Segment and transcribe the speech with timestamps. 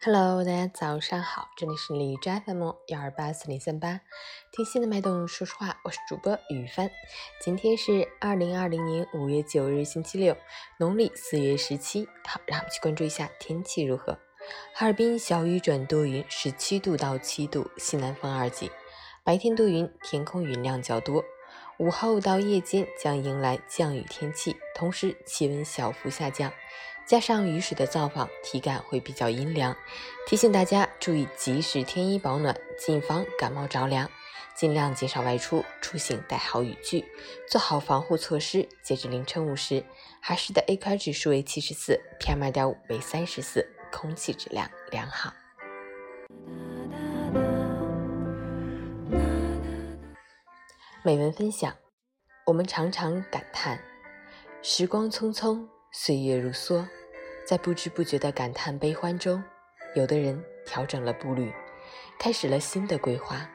[0.00, 4.00] Hello，大家早上好，这里是李斋 FM 幺二八四零三八，
[4.52, 6.88] 听心的脉动说说话，我是主播雨帆。
[7.40, 10.36] 今天是二零二零年五月九日，星期六，
[10.78, 12.06] 农历四月十七。
[12.24, 14.16] 好，让我们去关注一下天气如何。
[14.72, 18.70] 哈尔滨小雨转多云，十七度到七度，西南风二级。
[19.24, 21.24] 白天多云，天空云量较多。
[21.78, 26.52] 午后到夜间将迎来降雨天气，同时气温小幅下降。
[27.08, 29.74] 加上雨水的造访，体感会比较阴凉，
[30.26, 34.10] 提醒大家注意及时添衣保暖，谨防感冒着凉，
[34.54, 37.02] 尽量减少外出，出行带好雨具，
[37.48, 38.68] 做好防护措施。
[38.82, 39.82] 截至凌晨五时，
[40.20, 45.32] 哈市的 AQI 指数为七十四，PM 二点五为三十四，空气质量良好。
[51.02, 51.74] 美文分享：
[52.44, 53.82] 我们常常感叹
[54.60, 56.86] 时光匆匆，岁月如梭。
[57.46, 59.42] 在不知不觉的感叹悲欢中，
[59.94, 61.50] 有的人调整了步履，
[62.18, 63.48] 开始了新的规划，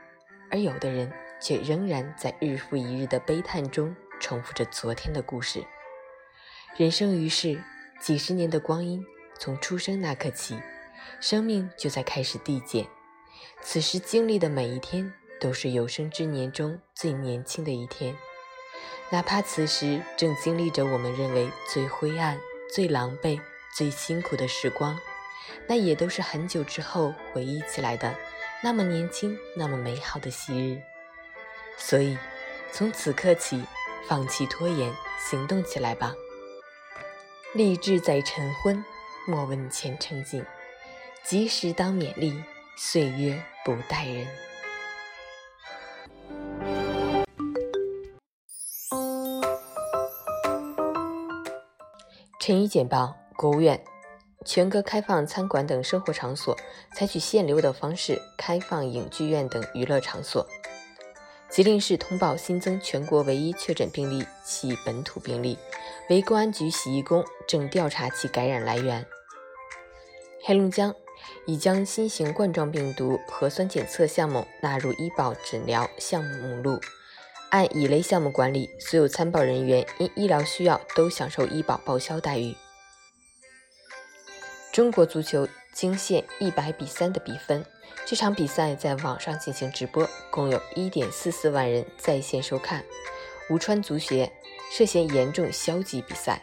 [0.50, 5.64] 而有的人却仍然在日复一日的悲叹中重复着昨天的故事。
[6.76, 7.62] 人生于世，
[8.00, 9.06] 几十年的光阴，
[9.38, 10.58] 从出生那刻起，
[11.20, 12.88] 生命就在开始递减。
[13.62, 18.16] 此时经历的每一天，都是有生之年中最年轻的一天，
[19.14, 22.36] 哪怕此时正经历着我们认为最灰暗、
[22.74, 23.40] 最狼狈。
[23.76, 25.00] 最辛苦的时光，
[25.68, 28.16] 那也都是很久之后回忆起来的，
[28.62, 30.80] 那么年轻，那么美好的昔日。
[31.76, 32.16] 所以，
[32.72, 33.64] 从此刻起，
[34.08, 36.14] 放弃拖延，行动起来吧。
[37.54, 38.86] 立志在晨昏，
[39.26, 40.46] 莫问前程尽。
[41.24, 42.44] 及时当勉励，
[42.78, 44.28] 岁月不待人。
[52.46, 53.16] 晨语简报。
[53.38, 53.82] 国务院
[54.44, 56.54] 全国开放餐馆等生活场所
[56.94, 60.46] 采取限流的方式开放影剧院等娱乐场所。
[61.50, 65.58] 吉林市通报新增全国唯一确诊病例系本土病例，
[66.10, 69.06] 为公安局洗衣工，正调查其感染来源。
[70.44, 70.94] 黑龙江
[71.46, 76.78] 已将新型冠状病毒核酸检测项目纳入医保诊疗项目目录，
[77.54, 82.56] 按乙类项目管理，所有参保人员因医疗需要都享受医保报销待遇。
[84.72, 87.64] 中国足球惊现一百比三的比分，
[88.08, 92.84] 这场比赛在网上进行直播，共有一点四四万人在线收看。
[93.52, 94.32] 吴川足协
[94.72, 96.42] 涉嫌严重消极比赛。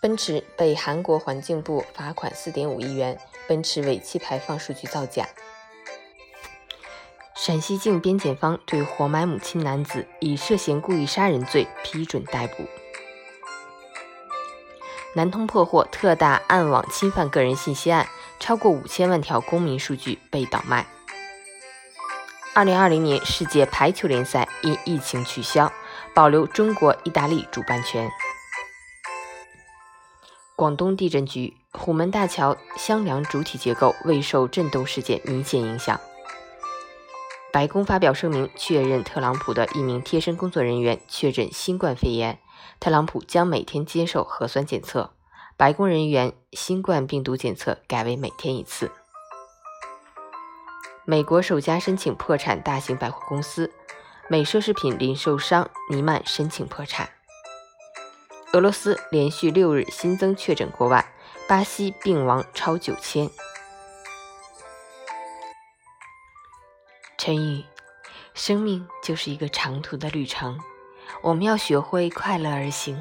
[0.00, 5.28] 奔驰被韩国环境部罚款四点五亿元，奔驰尾气排放数据造假。
[7.42, 12.66] 陕西靖边检方对活埋母亲男子以涉嫌故意杀人罪批准逮捕。
[15.14, 18.06] 南通破获特大暗网侵犯个人信息案，
[18.38, 20.86] 超过五千万条公民数据被倒卖。
[22.52, 25.72] 二零二零年世界排球联赛因疫情取消，
[26.12, 28.10] 保留中国、意大利主办权。
[30.54, 35.98] 广东地震局虎门大桥箱梁主体结构未受震动事件明显影响。
[37.52, 42.38] 白宫发表声明，确认特朗普的一名贴身工作人员确诊新冠肺炎。
[42.78, 45.10] 特朗普将每天接受核酸检测，
[45.56, 48.92] 白宫人员新冠病毒检测改为每天一次。
[51.04, 53.72] 美国首家申请破产大型百货公司
[54.28, 57.10] 美奢侈品零售商尼曼申请破产。
[58.52, 61.04] 俄罗斯连续六日新增确诊过万，
[61.48, 63.28] 巴西病亡超九千。
[67.22, 67.62] 陈宇，
[68.32, 70.58] 生命就是一个长途的旅程。
[71.20, 72.98] 我们要学会快乐而行，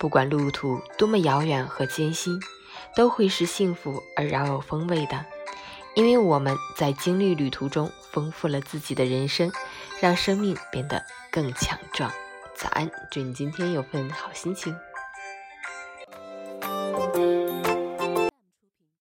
[0.00, 2.40] 不管路途多么遥远和艰辛，
[2.96, 5.26] 都会是幸福而饶有风味的。
[5.94, 9.52] 因为我们在经历旅途中丰富了自己的人生，
[10.00, 12.10] 让生命变得更强壮。
[12.54, 14.74] 早安，祝你今天有份好心情。